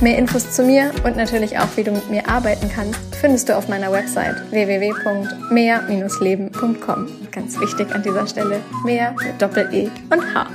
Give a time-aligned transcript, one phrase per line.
[0.00, 3.56] Mehr Infos zu mir und natürlich auch, wie du mit mir arbeiten kannst, findest du
[3.56, 7.08] auf meiner Website www.mehr-leben.com.
[7.30, 10.46] Ganz wichtig an dieser Stelle, mehr mit Doppel-E und H.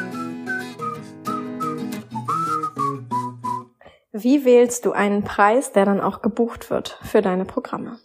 [4.12, 7.98] Wie wählst du einen Preis, der dann auch gebucht wird für deine Programme?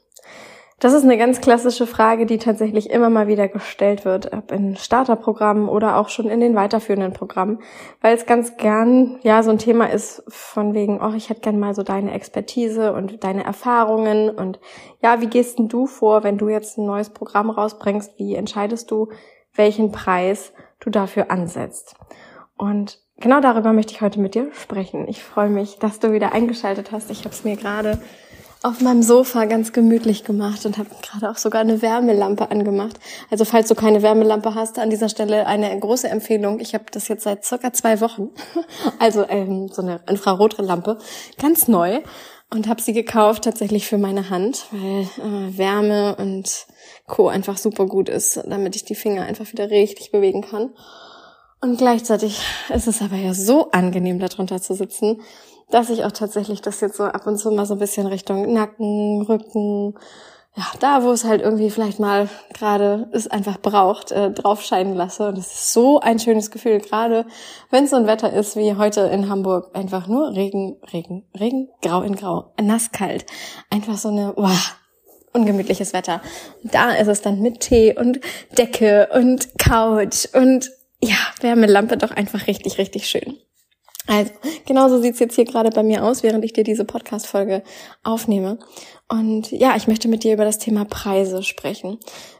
[0.84, 4.76] Das ist eine ganz klassische Frage, die tatsächlich immer mal wieder gestellt wird, ob in
[4.76, 7.60] Starterprogrammen oder auch schon in den weiterführenden Programmen,
[8.02, 11.58] weil es ganz gern ja so ein Thema ist von wegen, oh, ich hätte gern
[11.58, 14.60] mal so deine Expertise und deine Erfahrungen und
[15.00, 18.18] ja, wie gehst denn du vor, wenn du jetzt ein neues Programm rausbringst?
[18.18, 19.08] Wie entscheidest du,
[19.54, 21.96] welchen Preis du dafür ansetzt?
[22.58, 25.08] Und genau darüber möchte ich heute mit dir sprechen.
[25.08, 27.10] Ich freue mich, dass du wieder eingeschaltet hast.
[27.10, 27.98] Ich habe es mir gerade
[28.64, 32.98] auf meinem Sofa ganz gemütlich gemacht und habe gerade auch sogar eine Wärmelampe angemacht.
[33.30, 36.60] Also falls du keine Wärmelampe hast, an dieser Stelle eine große Empfehlung.
[36.60, 38.30] Ich habe das jetzt seit circa zwei Wochen,
[38.98, 40.96] also ähm, so eine Infrarotlampe,
[41.38, 42.00] ganz neu
[42.50, 46.66] und habe sie gekauft tatsächlich für meine Hand, weil äh, Wärme und
[47.06, 50.70] Co einfach super gut ist, damit ich die Finger einfach wieder richtig bewegen kann.
[51.64, 55.20] Und gleichzeitig ist es aber ja so angenehm, darunter zu sitzen
[55.70, 58.52] dass ich auch tatsächlich das jetzt so ab und zu mal so ein bisschen Richtung
[58.52, 59.94] Nacken, Rücken,
[60.56, 64.94] ja, da, wo es halt irgendwie vielleicht mal gerade es einfach braucht, äh, drauf scheinen
[64.94, 65.26] lasse.
[65.26, 67.26] Und das ist so ein schönes Gefühl, gerade
[67.70, 69.76] wenn es so ein Wetter ist wie heute in Hamburg.
[69.76, 73.26] Einfach nur Regen, Regen, Regen, grau in grau, nasskalt.
[73.68, 74.76] Einfach so eine, wow,
[75.32, 76.20] ungemütliches Wetter.
[76.62, 78.20] Da ist es dann mit Tee und
[78.56, 80.70] Decke und Couch und
[81.04, 83.36] ja, Wärmelampe doch einfach richtig, richtig schön.
[84.06, 84.32] Also,
[84.66, 87.62] genauso sieht's jetzt hier gerade bei mir aus, während ich dir diese Podcast-Folge
[88.02, 88.58] aufnehme.
[89.08, 91.98] Und ja, ich möchte mit dir über das Thema Preise sprechen.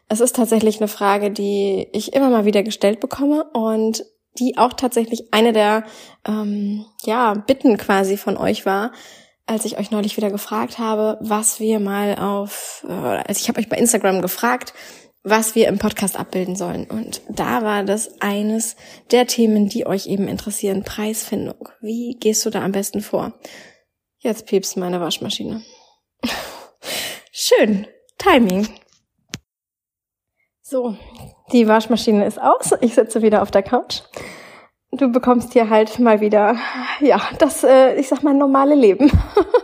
[0.09, 4.05] Es ist tatsächlich eine Frage, die ich immer mal wieder gestellt bekomme und
[4.39, 5.85] die auch tatsächlich eine der
[6.27, 8.93] ähm, ja Bitten quasi von euch war,
[9.47, 13.61] als ich euch neulich wieder gefragt habe, was wir mal auf, äh, also ich habe
[13.61, 14.75] euch bei Instagram gefragt,
[15.25, 16.85] was wir im Podcast abbilden sollen.
[16.85, 18.77] Und da war das eines
[19.11, 20.85] der Themen, die euch eben interessieren.
[20.85, 21.71] Preisfindung.
[21.81, 23.33] Wie gehst du da am besten vor?
[24.19, 25.63] Jetzt piepst meine Waschmaschine.
[27.33, 27.87] Schön.
[28.19, 28.69] Timing.
[30.61, 30.97] So,
[31.53, 32.73] die Waschmaschine ist aus.
[32.81, 34.03] Ich sitze wieder auf der Couch.
[34.93, 36.57] Du bekommst hier halt mal wieder,
[37.01, 39.11] ja, das, äh, ich sag mal, normale Leben.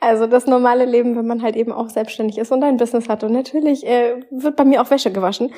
[0.00, 3.22] Also das normale Leben, wenn man halt eben auch selbstständig ist und ein Business hat.
[3.22, 5.52] Und natürlich äh, wird bei mir auch Wäsche gewaschen.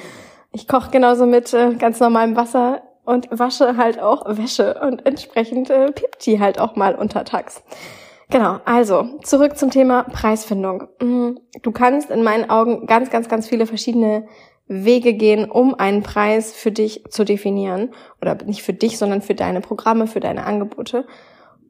[0.53, 5.71] Ich koche genauso mit äh, ganz normalem Wasser und wasche halt auch Wäsche und entsprechend
[5.71, 7.63] äh, piept die halt auch mal untertags.
[8.31, 10.89] Genau, also zurück zum Thema Preisfindung.
[11.01, 11.33] Mm,
[11.63, 14.27] du kannst in meinen Augen ganz, ganz, ganz viele verschiedene
[14.69, 17.91] Wege gehen, um einen Preis für dich zu definieren.
[18.21, 21.05] Oder nicht für dich, sondern für deine Programme, für deine Angebote.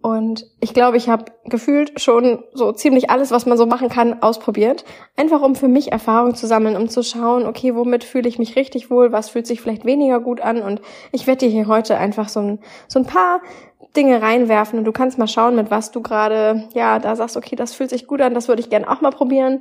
[0.02, 4.20] Und ich glaube, ich habe gefühlt schon so ziemlich alles, was man so machen kann,
[4.20, 4.84] ausprobiert.
[5.16, 8.56] Einfach um für mich Erfahrung zu sammeln, um zu schauen, okay, womit fühle ich mich
[8.56, 10.60] richtig wohl, was fühlt sich vielleicht weniger gut an.
[10.60, 10.80] Und
[11.12, 12.58] ich werde dir hier heute einfach so ein,
[12.88, 13.42] so ein paar
[13.96, 17.56] Dinge reinwerfen und du kannst mal schauen, mit was du gerade, ja, da sagst, okay,
[17.56, 19.60] das fühlt sich gut an, das würde ich gerne auch mal probieren.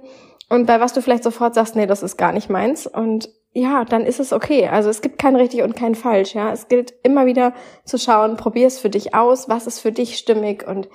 [0.51, 2.85] Und bei was du vielleicht sofort sagst, nee, das ist gar nicht meins.
[2.85, 4.67] Und ja, dann ist es okay.
[4.67, 6.51] Also es gibt kein richtig und kein falsch, ja.
[6.51, 7.53] Es gilt immer wieder
[7.85, 10.89] zu schauen, probier es für dich aus, was ist für dich stimmig und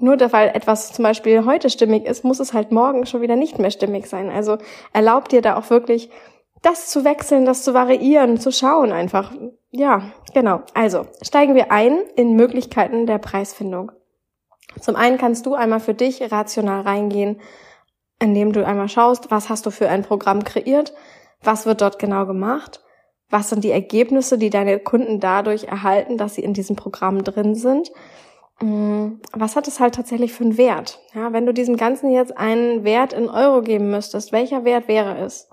[0.00, 3.60] nur weil etwas zum Beispiel heute stimmig ist, muss es halt morgen schon wieder nicht
[3.60, 4.28] mehr stimmig sein.
[4.28, 4.58] Also
[4.92, 6.10] erlaub dir da auch wirklich
[6.62, 9.30] das zu wechseln, das zu variieren, zu schauen einfach.
[9.70, 10.62] Ja, genau.
[10.74, 13.92] Also steigen wir ein in Möglichkeiten der Preisfindung.
[14.80, 17.40] Zum einen kannst du einmal für dich rational reingehen,
[18.18, 20.94] indem du einmal schaust, was hast du für ein Programm kreiert,
[21.42, 22.80] was wird dort genau gemacht?
[23.28, 27.54] Was sind die Ergebnisse, die deine Kunden dadurch erhalten, dass sie in diesem Programm drin
[27.54, 27.90] sind?
[28.60, 31.00] Mm, was hat es halt tatsächlich für einen Wert?
[31.12, 35.18] Ja, wenn du diesem Ganzen jetzt einen Wert in Euro geben müsstest, welcher Wert wäre
[35.18, 35.48] es?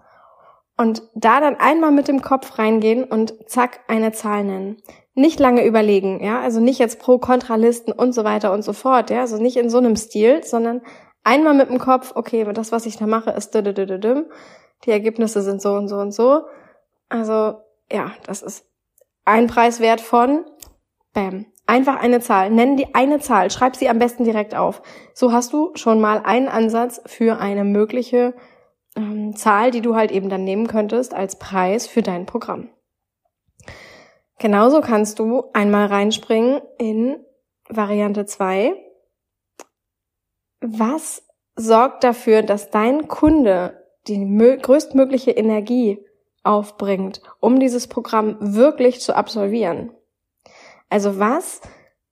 [0.77, 4.77] Und da dann einmal mit dem Kopf reingehen und zack, eine Zahl nennen.
[5.16, 9.12] Nicht lange überlegen, ja, also nicht jetzt pro Kontralisten und so weiter und so fort,
[9.12, 10.81] ja, also nicht in so einem Stil, sondern
[11.23, 15.73] einmal mit dem Kopf, okay, das, was ich da mache, ist die Ergebnisse sind so
[15.73, 16.41] und so und so.
[17.09, 17.61] Also
[17.91, 18.65] ja, das ist
[19.25, 20.45] ein Preiswert von,
[21.13, 22.49] bam, einfach eine Zahl.
[22.49, 24.81] Nenn die eine Zahl, schreib sie am besten direkt auf.
[25.13, 28.33] So hast du schon mal einen Ansatz für eine mögliche
[28.95, 32.69] ähm, Zahl, die du halt eben dann nehmen könntest als Preis für dein Programm.
[34.39, 37.17] Genauso kannst du einmal reinspringen in
[37.69, 38.73] Variante 2.
[40.65, 41.21] Was
[41.57, 44.25] sorgt dafür, dass dein Kunde die
[44.62, 46.00] größtmögliche Energie
[46.44, 49.92] aufbringt, um dieses Programm wirklich zu absolvieren?
[50.89, 51.60] Also was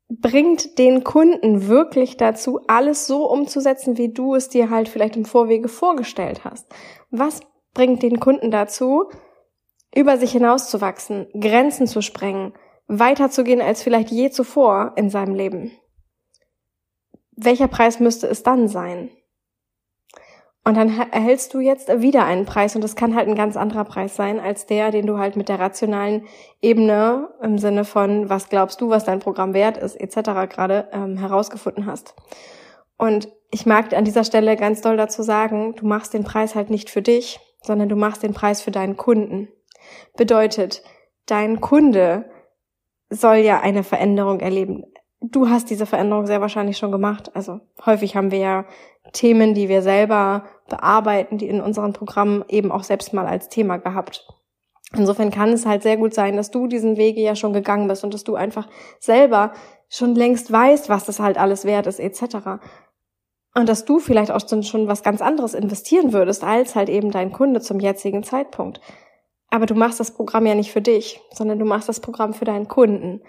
[0.10, 5.24] bringt den Kunden wirklich dazu, alles so umzusetzen, wie du es dir halt vielleicht im
[5.24, 6.68] Vorwege vorgestellt hast?
[7.10, 7.40] Was
[7.74, 9.06] bringt den Kunden dazu,
[9.96, 12.52] über sich hinauszuwachsen, Grenzen zu sprengen,
[12.88, 15.72] weiterzugehen als vielleicht je zuvor in seinem Leben?
[17.44, 19.10] Welcher Preis müsste es dann sein?
[20.64, 23.84] Und dann erhältst du jetzt wieder einen Preis und das kann halt ein ganz anderer
[23.84, 26.28] Preis sein als der, den du halt mit der rationalen
[26.62, 30.54] Ebene im Sinne von, was glaubst du, was dein Programm wert ist, etc.
[30.54, 32.14] gerade ähm, herausgefunden hast.
[32.96, 36.70] Und ich mag an dieser Stelle ganz doll dazu sagen, du machst den Preis halt
[36.70, 39.48] nicht für dich, sondern du machst den Preis für deinen Kunden.
[40.16, 40.84] Bedeutet,
[41.26, 42.30] dein Kunde
[43.10, 44.84] soll ja eine Veränderung erleben.
[45.22, 47.32] Du hast diese Veränderung sehr wahrscheinlich schon gemacht.
[47.36, 48.66] Also häufig haben wir ja
[49.14, 53.78] Themen, die wir selber bearbeiten, die in unseren Programmen eben auch selbst mal als Thema
[53.78, 54.28] gehabt.
[54.94, 58.04] Insofern kann es halt sehr gut sein, dass du diesen Wege ja schon gegangen bist
[58.04, 58.68] und dass du einfach
[59.00, 59.54] selber
[59.90, 62.60] schon längst weißt, was das halt alles wert ist, etc.
[63.54, 67.32] Und dass du vielleicht auch schon was ganz anderes investieren würdest, als halt eben dein
[67.32, 68.82] Kunde zum jetzigen Zeitpunkt.
[69.50, 72.46] Aber du machst das Programm ja nicht für dich, sondern du machst das Programm für
[72.46, 73.22] deinen Kunden.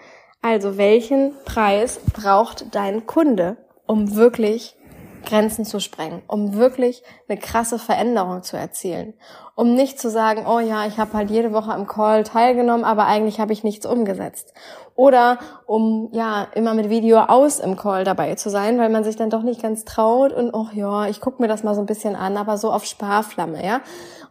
[0.43, 3.55] Also welchen Preis braucht dein Kunde,
[3.87, 4.75] um wirklich
[5.23, 9.13] Grenzen zu sprengen, um wirklich eine krasse Veränderung zu erzielen.
[9.55, 13.05] Um nicht zu sagen, oh ja, ich habe halt jede Woche am Call teilgenommen, aber
[13.05, 14.53] eigentlich habe ich nichts umgesetzt.
[14.95, 19.15] Oder um ja immer mit Video aus im Call dabei zu sein, weil man sich
[19.15, 21.87] dann doch nicht ganz traut und oh ja, ich gucke mir das mal so ein
[21.87, 23.81] bisschen an, aber so auf Sparflamme, ja.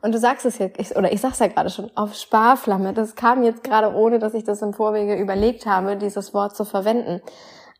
[0.02, 2.92] Und du sagst es jetzt, oder ich sag's ja gerade schon, auf Sparflamme.
[2.92, 6.64] Das kam jetzt gerade ohne, dass ich das im Vorwege überlegt habe, dieses Wort zu
[6.64, 7.22] verwenden.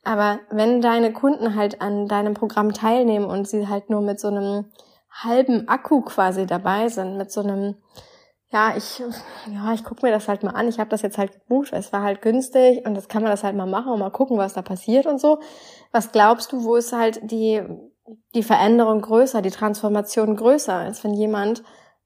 [0.05, 4.29] Aber wenn deine Kunden halt an deinem Programm teilnehmen und sie halt nur mit so
[4.29, 4.67] einem
[5.11, 7.77] halben Akku quasi dabei sind, mit so einem,
[8.51, 9.03] ja, ich,
[9.47, 10.69] ja, ich gucke mir das halt mal an.
[10.69, 13.31] Ich habe das jetzt halt gebucht, weil es war halt günstig und das kann man
[13.31, 15.39] das halt mal machen und mal gucken, was da passiert und so.
[15.93, 17.63] Was glaubst du, wo ist halt die,
[18.35, 21.63] die Veränderung größer, die Transformation größer, als wenn jemand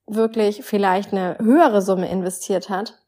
[0.06, 3.00] wirklich vielleicht eine höhere Summe investiert hat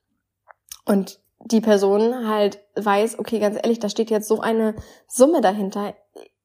[0.85, 4.75] und die Person halt weiß, okay, ganz ehrlich, da steht jetzt so eine
[5.07, 5.95] Summe dahinter.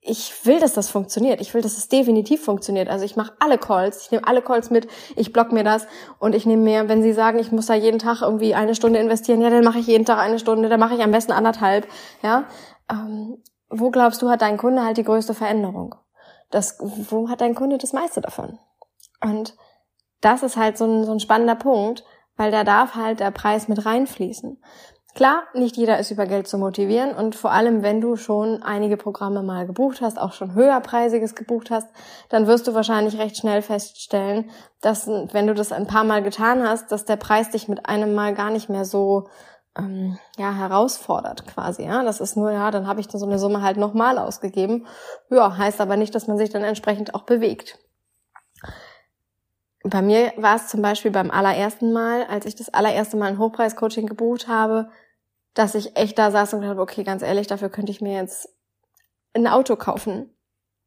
[0.02, 1.40] Ich will, dass das funktioniert.
[1.42, 2.90] Ich will, dass es definitiv funktioniert.
[2.90, 5.88] Also ich mache alle Calls, ich nehme alle Calls mit, ich block mir das
[6.20, 9.00] und ich nehme mir, wenn Sie sagen, ich muss da jeden Tag irgendwie eine Stunde
[9.00, 11.88] investieren, ja, dann mache ich jeden Tag eine Stunde, dann mache ich am besten anderthalb.
[12.22, 12.46] Ja,
[12.92, 15.96] ähm, wo glaubst du hat dein Kunde halt die größte Veränderung?
[16.52, 18.60] Das, wo hat dein Kunde das meiste davon?
[19.22, 19.56] Und
[20.22, 22.04] das ist halt so ein, so ein spannender Punkt,
[22.38, 24.58] weil da darf halt der Preis mit reinfließen.
[25.16, 28.98] Klar, nicht jeder ist über Geld zu motivieren und vor allem, wenn du schon einige
[28.98, 31.88] Programme mal gebucht hast, auch schon höherpreisiges gebucht hast,
[32.30, 34.50] dann wirst du wahrscheinlich recht schnell feststellen,
[34.82, 38.16] dass wenn du das ein paar Mal getan hast, dass der Preis dich mit einem
[38.16, 39.28] Mal gar nicht mehr so
[39.78, 41.84] ähm, ja herausfordert quasi.
[41.84, 44.88] Ja, das ist nur ja, dann habe ich so eine Summe halt nochmal ausgegeben.
[45.30, 47.78] Ja, heißt aber nicht, dass man sich dann entsprechend auch bewegt.
[49.84, 53.38] Bei mir war es zum Beispiel beim allerersten Mal, als ich das allererste Mal ein
[53.38, 54.90] Hochpreis-Coaching gebucht habe,
[55.54, 58.50] dass ich echt da saß und gedacht, okay, ganz ehrlich, dafür könnte ich mir jetzt
[59.34, 60.30] ein Auto kaufen.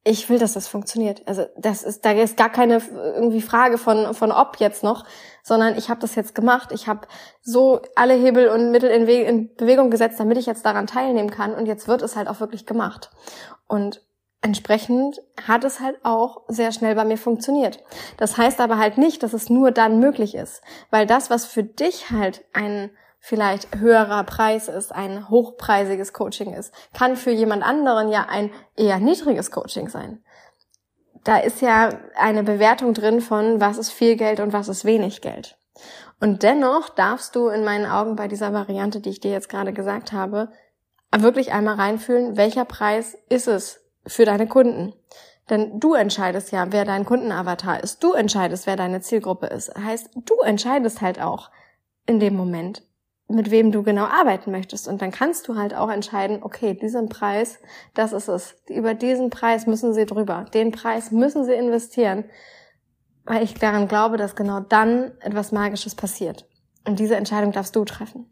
[0.02, 1.26] Ich will, dass das funktioniert.
[1.26, 5.04] Also das ist, da ist gar keine irgendwie Frage von von ob jetzt noch,
[5.42, 6.70] sondern ich habe das jetzt gemacht.
[6.72, 7.08] Ich habe
[7.42, 11.54] so alle Hebel und Mittel in, in Bewegung gesetzt, damit ich jetzt daran teilnehmen kann.
[11.54, 13.10] Und jetzt wird es halt auch wirklich gemacht.
[13.66, 14.05] Und
[14.42, 17.82] entsprechend hat es halt auch sehr schnell bei mir funktioniert.
[18.16, 21.64] Das heißt aber halt nicht, dass es nur dann möglich ist, weil das, was für
[21.64, 28.08] dich halt ein vielleicht höherer Preis ist, ein hochpreisiges Coaching ist, kann für jemand anderen
[28.08, 30.22] ja ein eher niedriges Coaching sein.
[31.24, 35.22] Da ist ja eine Bewertung drin von, was ist viel Geld und was ist wenig
[35.22, 35.58] Geld.
[36.20, 39.72] Und dennoch darfst du in meinen Augen bei dieser Variante, die ich dir jetzt gerade
[39.72, 40.52] gesagt habe,
[41.16, 44.92] wirklich einmal reinfühlen, welcher Preis ist es für deine Kunden.
[45.48, 48.02] Denn du entscheidest ja, wer dein Kundenavatar ist.
[48.02, 49.72] Du entscheidest, wer deine Zielgruppe ist.
[49.76, 51.50] Heißt, du entscheidest halt auch
[52.06, 52.82] in dem Moment,
[53.28, 54.88] mit wem du genau arbeiten möchtest.
[54.88, 57.58] Und dann kannst du halt auch entscheiden, okay, diesen Preis,
[57.94, 58.56] das ist es.
[58.68, 60.46] Über diesen Preis müssen sie drüber.
[60.52, 62.24] Den Preis müssen sie investieren.
[63.24, 66.48] Weil ich daran glaube, dass genau dann etwas Magisches passiert.
[66.86, 68.30] Und diese Entscheidung darfst du treffen.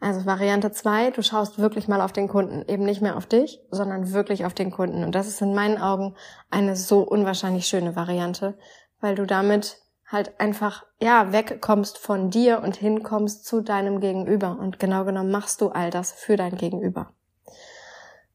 [0.00, 3.60] Also Variante zwei, du schaust wirklich mal auf den Kunden, eben nicht mehr auf dich,
[3.70, 5.02] sondern wirklich auf den Kunden.
[5.02, 6.14] Und das ist in meinen Augen
[6.50, 8.56] eine so unwahrscheinlich schöne Variante,
[9.00, 14.56] weil du damit halt einfach, ja, wegkommst von dir und hinkommst zu deinem Gegenüber.
[14.58, 17.12] Und genau genommen machst du all das für dein Gegenüber.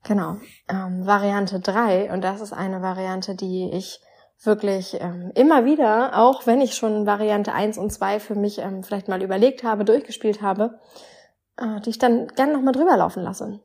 [0.03, 0.37] Genau.
[0.69, 4.01] Ähm, Variante drei und das ist eine Variante, die ich
[4.43, 8.83] wirklich ähm, immer wieder, auch wenn ich schon Variante eins und zwei für mich ähm,
[8.83, 10.79] vielleicht mal überlegt habe, durchgespielt habe,
[11.57, 13.59] äh, die ich dann gerne nochmal drüber laufen lasse.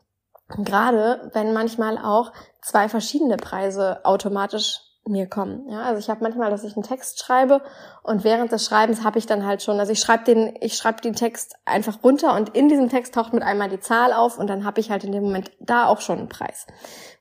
[0.48, 5.66] Gerade wenn manchmal auch zwei verschiedene Preise automatisch mir kommen.
[5.68, 7.62] Ja, also ich habe manchmal, dass ich einen Text schreibe
[8.02, 11.00] und während des Schreibens habe ich dann halt schon, also ich schreibe den, ich schreibe
[11.00, 14.48] den Text einfach runter und in diesem Text taucht mit einmal die Zahl auf und
[14.48, 16.66] dann habe ich halt in dem Moment da auch schon einen Preis,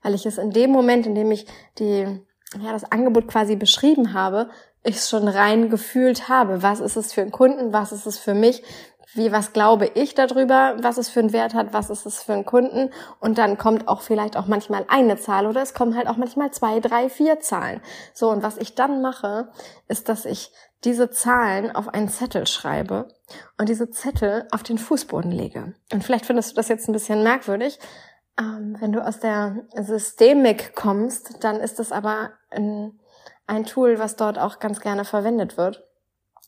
[0.04, 1.48] weil ich es in dem Moment, in dem ich
[1.80, 2.22] die,
[2.62, 4.50] ja, das Angebot quasi beschrieben habe,
[4.84, 6.64] ich es schon rein gefühlt habe.
[6.64, 7.74] Was ist es für einen Kunden?
[7.74, 8.64] Was ist es für mich?
[9.18, 12.34] Wie, was glaube ich darüber, was es für einen Wert hat, was ist es für
[12.34, 12.92] einen Kunden.
[13.20, 16.52] Und dann kommt auch vielleicht auch manchmal eine Zahl oder es kommen halt auch manchmal
[16.52, 17.82] zwei, drei, vier Zahlen.
[18.14, 19.50] So, und was ich dann mache,
[19.88, 20.52] ist, dass ich
[20.84, 23.08] diese Zahlen auf einen Zettel schreibe
[23.58, 25.74] und diese Zettel auf den Fußboden lege.
[25.92, 27.80] Und vielleicht findest du das jetzt ein bisschen merkwürdig.
[28.40, 33.00] Ähm, wenn du aus der Systemik kommst, dann ist das aber ein,
[33.48, 35.87] ein Tool, was dort auch ganz gerne verwendet wird.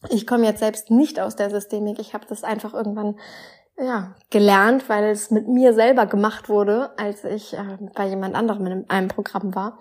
[0.08, 2.00] Ich komme jetzt selbst nicht aus der Systemik.
[2.00, 3.20] Ich habe das einfach irgendwann
[3.78, 8.66] ja, gelernt, weil es mit mir selber gemacht wurde, als ich äh, bei jemand anderem
[8.66, 9.80] in einem Programm war.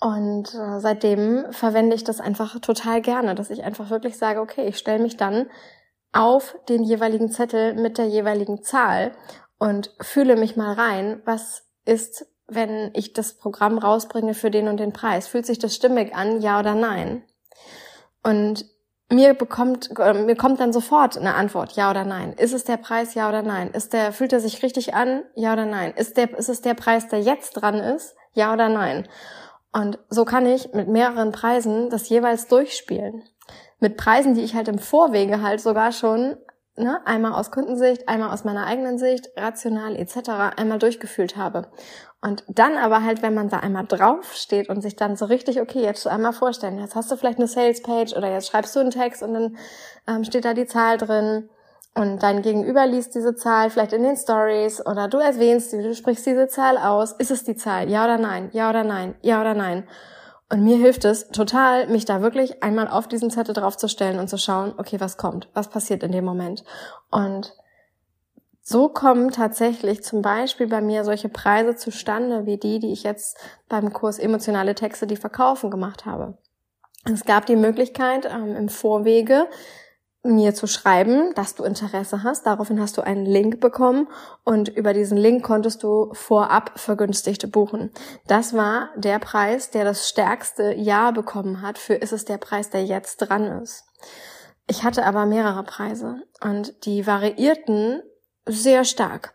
[0.00, 4.66] Und äh, seitdem verwende ich das einfach total gerne, dass ich einfach wirklich sage, okay,
[4.66, 5.46] ich stelle mich dann
[6.12, 9.12] auf den jeweiligen Zettel mit der jeweiligen Zahl
[9.58, 14.78] und fühle mich mal rein, was ist, wenn ich das Programm rausbringe für den und
[14.78, 15.26] den Preis.
[15.26, 17.24] Fühlt sich das stimmig an, ja oder nein?
[18.22, 18.66] Und
[19.10, 22.34] mir bekommt, äh, mir kommt dann sofort eine Antwort, ja oder nein.
[22.34, 23.70] Ist es der Preis, ja oder nein?
[23.70, 25.92] Ist der, fühlt er sich richtig an, ja oder nein?
[25.96, 29.08] Ist der, ist es der Preis, der jetzt dran ist, ja oder nein?
[29.72, 33.22] Und so kann ich mit mehreren Preisen das jeweils durchspielen.
[33.80, 36.36] Mit Preisen, die ich halt im Vorwege halt sogar schon
[36.78, 40.56] ne, einmal aus Kundensicht, einmal aus meiner eigenen Sicht, rational etc.
[40.56, 41.68] einmal durchgefühlt habe.
[42.20, 45.82] Und dann aber halt, wenn man da einmal draufsteht und sich dann so richtig, okay,
[45.82, 49.22] jetzt einmal vorstellen, jetzt hast du vielleicht eine Sales-Page oder jetzt schreibst du einen Text
[49.22, 49.56] und dann
[50.08, 51.48] ähm, steht da die Zahl drin
[51.94, 55.94] und dein Gegenüber liest diese Zahl vielleicht in den Stories oder du erwähnst sie, du
[55.94, 57.12] sprichst diese Zahl aus.
[57.12, 57.88] Ist es die Zahl?
[57.88, 58.50] Ja oder nein?
[58.52, 59.14] Ja oder nein?
[59.22, 59.84] Ja oder nein?
[60.50, 64.38] Und mir hilft es total, mich da wirklich einmal auf diesen Zettel draufzustellen und zu
[64.38, 65.48] schauen, okay, was kommt?
[65.52, 66.64] Was passiert in dem Moment?
[67.10, 67.54] Und
[68.62, 73.38] so kommen tatsächlich zum Beispiel bei mir solche Preise zustande, wie die, die ich jetzt
[73.68, 76.38] beim Kurs Emotionale Texte, die verkaufen gemacht habe.
[77.04, 79.48] Es gab die Möglichkeit ähm, im Vorwege,
[80.24, 82.46] mir zu schreiben, dass du Interesse hast.
[82.46, 84.08] Daraufhin hast du einen Link bekommen
[84.44, 87.90] und über diesen Link konntest du vorab vergünstigte buchen.
[88.26, 92.70] Das war der Preis, der das stärkste Ja bekommen hat für ist es der Preis,
[92.70, 93.84] der jetzt dran ist.
[94.66, 98.02] Ich hatte aber mehrere Preise und die variierten
[98.44, 99.34] sehr stark.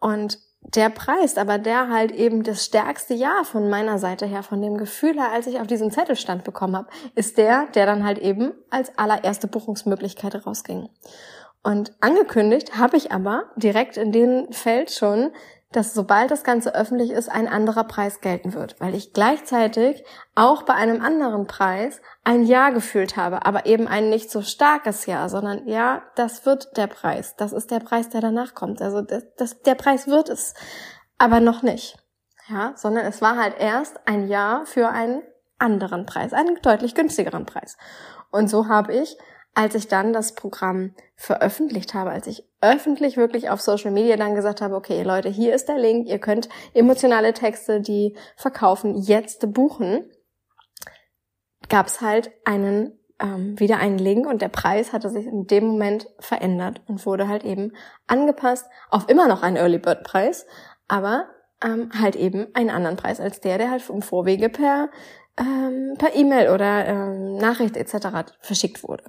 [0.00, 4.62] Und der Preis, aber der halt eben das stärkste Ja von meiner Seite her, von
[4.62, 8.18] dem Gefühl her, als ich auf diesen Zettelstand bekommen habe, ist der, der dann halt
[8.18, 10.88] eben als allererste Buchungsmöglichkeit rausging.
[11.62, 15.30] Und angekündigt habe ich aber direkt in dem Feld schon,
[15.72, 20.62] dass sobald das Ganze öffentlich ist, ein anderer Preis gelten wird, weil ich gleichzeitig auch
[20.62, 25.28] bei einem anderen Preis ein Ja gefühlt habe, aber eben ein nicht so starkes Ja,
[25.28, 28.80] sondern ja, das wird der Preis, das ist der Preis, der danach kommt.
[28.80, 30.54] Also das, das, der Preis wird es,
[31.18, 31.98] aber noch nicht,
[32.48, 35.22] ja, sondern es war halt erst ein Ja für einen
[35.58, 37.76] anderen Preis, einen deutlich günstigeren Preis.
[38.30, 39.16] Und so habe ich
[39.54, 44.34] als ich dann das Programm veröffentlicht habe, als ich öffentlich wirklich auf Social Media dann
[44.34, 49.52] gesagt habe, okay Leute, hier ist der Link, ihr könnt emotionale Texte, die verkaufen, jetzt
[49.52, 50.10] buchen,
[51.68, 55.66] gab es halt einen ähm, wieder einen Link und der Preis hatte sich in dem
[55.66, 57.72] Moment verändert und wurde halt eben
[58.06, 60.46] angepasst auf immer noch einen Early Bird Preis,
[60.88, 61.28] aber
[61.62, 64.90] ähm, halt eben einen anderen Preis als der, der halt im Vorwege per
[65.38, 68.34] ähm, per E-Mail oder ähm, Nachricht etc.
[68.40, 69.04] verschickt wurde.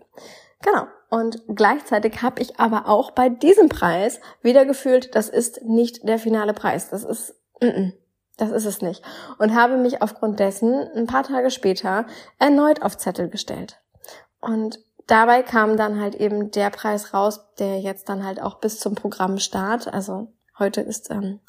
[0.62, 0.88] Genau.
[1.10, 6.18] Und gleichzeitig habe ich aber auch bei diesem Preis wieder gefühlt, das ist nicht der
[6.18, 6.90] finale Preis.
[6.90, 7.94] Das ist, mm -mm,
[8.38, 9.04] das ist es nicht.
[9.38, 12.08] Und habe mich aufgrund dessen ein paar Tage später
[12.40, 13.80] erneut auf Zettel gestellt.
[14.40, 18.80] Und dabei kam dann halt eben der Preis raus, der jetzt dann halt auch bis
[18.80, 21.42] zum Programmstart, also heute ist ähm,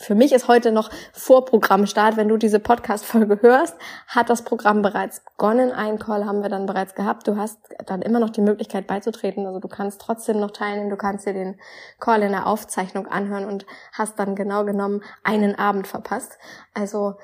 [0.00, 2.16] für mich ist heute noch Vorprogrammstart.
[2.16, 3.76] Wenn du diese Podcast-Folge hörst,
[4.06, 5.72] hat das Programm bereits begonnen.
[5.72, 7.26] Ein Call haben wir dann bereits gehabt.
[7.26, 9.44] Du hast dann immer noch die Möglichkeit beizutreten.
[9.44, 10.90] Also du kannst trotzdem noch teilnehmen.
[10.90, 11.58] Du kannst dir den
[11.98, 16.38] Call in der Aufzeichnung anhören und hast dann genau genommen einen Abend verpasst.
[16.74, 17.16] Also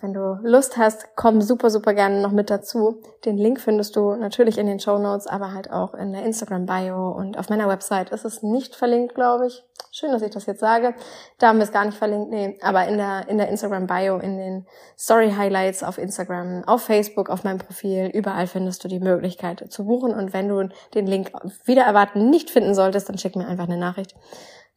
[0.00, 3.02] wenn du Lust hast, komm super, super gerne noch mit dazu.
[3.24, 7.10] Den Link findest du natürlich in den Show Notes, aber halt auch in der Instagram-Bio
[7.10, 9.64] und auf meiner Website ist es nicht verlinkt, glaube ich.
[9.90, 10.94] Schön, dass ich das jetzt sage.
[11.38, 12.56] Da haben wir es gar nicht verlinkt, nee.
[12.62, 14.66] Aber in der, in der Instagram-Bio, in den
[14.96, 20.14] Story-Highlights auf Instagram, auf Facebook, auf meinem Profil, überall findest du die Möglichkeit zu buchen.
[20.14, 21.32] Und wenn du den Link
[21.64, 24.14] wieder erwarten nicht finden solltest, dann schick mir einfach eine Nachricht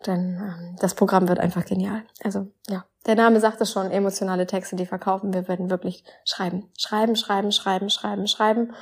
[0.05, 2.03] denn ähm, das Programm wird einfach genial.
[2.23, 5.33] Also ja, der Name sagt es schon, emotionale Texte, die verkaufen.
[5.33, 8.73] Wir werden wirklich schreiben, schreiben, schreiben, schreiben, schreiben, schreiben.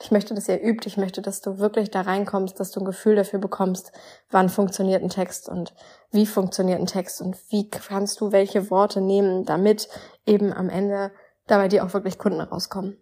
[0.00, 0.86] Ich möchte, dass ihr übt.
[0.88, 3.92] Ich möchte, dass du wirklich da reinkommst, dass du ein Gefühl dafür bekommst,
[4.30, 5.74] wann funktioniert ein Text und
[6.10, 9.88] wie funktioniert ein Text und wie kannst du welche Worte nehmen, damit
[10.26, 11.12] eben am Ende
[11.46, 12.96] dabei dir auch wirklich Kunden rauskommen.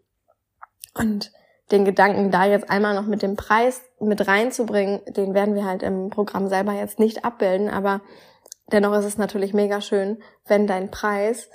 [0.94, 1.32] Und
[1.72, 5.82] den Gedanken da jetzt einmal noch mit dem Preis mit reinzubringen, den werden wir halt
[5.82, 8.02] im Programm selber jetzt nicht abbilden, aber
[8.70, 11.48] dennoch ist es natürlich mega schön, wenn dein Preis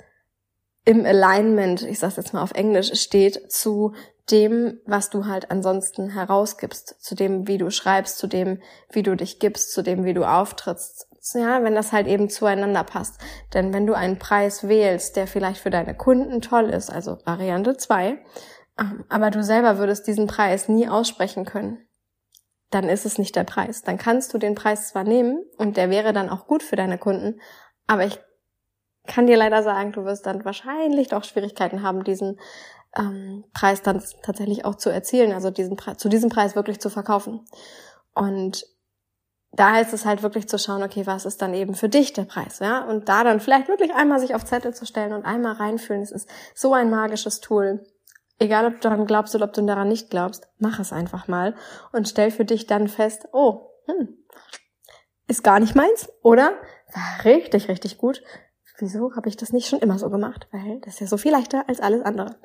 [0.84, 3.92] im Alignment, ich sag's jetzt mal auf Englisch, steht zu
[4.30, 8.60] dem, was du halt ansonsten herausgibst, zu dem, wie du schreibst, zu dem,
[8.90, 11.06] wie du dich gibst, zu dem, wie du auftrittst.
[11.34, 13.20] Ja, wenn das halt eben zueinander passt.
[13.52, 17.76] Denn wenn du einen Preis wählst, der vielleicht für deine Kunden toll ist, also Variante
[17.76, 18.18] 2, ähm,
[19.08, 21.86] aber du selber würdest diesen Preis nie aussprechen können,
[22.70, 23.82] dann ist es nicht der Preis.
[23.82, 26.98] Dann kannst du den Preis zwar nehmen und der wäre dann auch gut für deine
[26.98, 27.40] Kunden,
[27.86, 28.18] aber ich
[29.06, 32.38] kann dir leider sagen, du wirst dann wahrscheinlich doch Schwierigkeiten haben, diesen
[32.96, 36.90] ähm, Preis dann tatsächlich auch zu erzielen, also diesen Pre zu diesem Preis wirklich zu
[36.90, 37.46] verkaufen.
[38.14, 38.66] Und
[39.52, 42.24] da heißt es halt wirklich zu schauen, okay, was ist dann eben für dich der
[42.24, 42.84] Preis, ja?
[42.84, 46.02] Und da dann vielleicht wirklich einmal sich auf Zettel zu stellen und einmal reinfühlen.
[46.02, 47.82] Es ist so ein magisches Tool
[48.38, 51.54] egal ob du daran glaubst oder ob du daran nicht glaubst, mach es einfach mal
[51.92, 54.16] und stell für dich dann fest, oh, hm,
[55.26, 56.52] ist gar nicht meins oder
[56.92, 58.22] war richtig, richtig gut.
[58.78, 60.46] Wieso habe ich das nicht schon immer so gemacht?
[60.52, 62.36] Weil das ist ja so viel leichter als alles andere.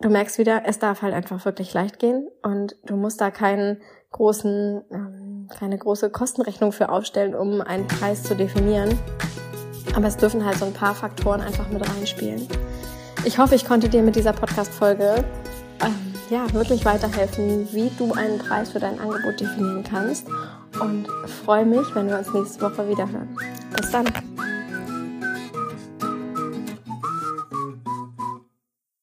[0.00, 3.82] Du merkst wieder, es darf halt einfach wirklich leicht gehen und du musst da keinen
[4.12, 8.96] großen, ähm, keine große Kostenrechnung für aufstellen, um einen Preis zu definieren.
[9.96, 12.46] Aber es dürfen halt so ein paar Faktoren einfach mit reinspielen.
[13.28, 15.22] Ich hoffe, ich konnte dir mit dieser Podcast-Folge
[15.80, 15.94] ähm,
[16.30, 20.26] ja, wirklich weiterhelfen, wie du einen Preis für dein Angebot definieren kannst.
[20.80, 21.06] Und
[21.44, 23.36] freue mich, wenn wir uns nächste Woche wieder hören.
[23.76, 24.06] Bis dann.